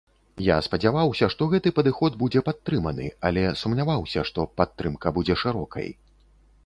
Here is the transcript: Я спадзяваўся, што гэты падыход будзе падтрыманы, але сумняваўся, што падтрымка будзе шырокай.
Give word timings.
Я 0.43 0.55
спадзяваўся, 0.67 1.27
што 1.33 1.47
гэты 1.51 1.73
падыход 1.81 2.17
будзе 2.23 2.43
падтрыманы, 2.49 3.05
але 3.29 3.43
сумняваўся, 3.65 4.25
што 4.31 4.49
падтрымка 4.63 5.07
будзе 5.19 5.37
шырокай. 5.43 5.87